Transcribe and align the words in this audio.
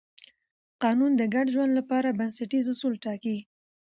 قانون 0.83 1.11
د 1.17 1.21
ګډ 1.33 1.45
ژوند 1.53 1.71
لپاره 1.79 2.15
بنسټیز 2.19 2.65
اصول 2.73 2.93
ټاکي. 3.03 3.37